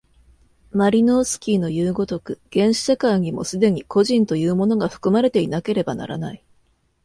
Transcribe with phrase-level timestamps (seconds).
[0.71, 6.43] マリノースキイのいう如く、原始社会にも既に個人というものが含まれていなければならない。